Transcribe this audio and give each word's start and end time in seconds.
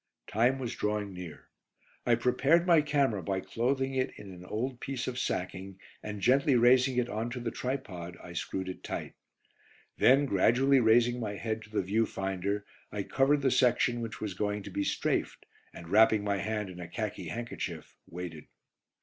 Time 0.25 0.57
was 0.57 0.73
drawing 0.73 1.13
near. 1.13 1.47
I 2.07 2.15
prepared 2.15 2.65
my 2.65 2.81
camera 2.81 3.21
by 3.21 3.39
clothing 3.39 3.93
it 3.93 4.09
in 4.17 4.31
an 4.31 4.43
old 4.43 4.79
piece 4.79 5.05
of 5.07 5.19
sacking, 5.19 5.77
and 6.01 6.21
gently 6.21 6.55
raising 6.55 6.97
it 6.97 7.07
on 7.07 7.29
to 7.29 7.39
the 7.39 7.51
tripod 7.51 8.17
I 8.19 8.33
screwed 8.33 8.67
it 8.67 8.83
tight. 8.83 9.13
Then 9.99 10.25
gradually 10.25 10.79
raising 10.79 11.19
my 11.19 11.35
head 11.35 11.61
to 11.65 11.69
the 11.69 11.83
view 11.83 12.07
finder, 12.07 12.65
I 12.91 13.03
covered 13.03 13.43
the 13.43 13.51
section 13.51 14.01
which 14.01 14.19
was 14.19 14.33
going 14.33 14.63
to 14.63 14.71
be 14.71 14.83
"strafed," 14.83 15.45
and 15.71 15.87
wrapping 15.87 16.23
my 16.23 16.37
hand 16.37 16.71
in 16.71 16.79
a 16.79 16.87
khaki 16.87 17.27
handkerchief, 17.27 17.95
waited. 18.07 18.47